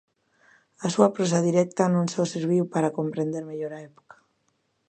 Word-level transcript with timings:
A 0.85 0.87
súa 0.93 1.09
prosa 1.15 1.43
directa 1.47 1.83
non 1.95 2.05
só 2.13 2.23
serviu 2.35 2.63
para 2.73 2.95
comprender 2.97 3.43
mellor 3.49 3.71
a 3.75 3.83
época. 3.89 4.15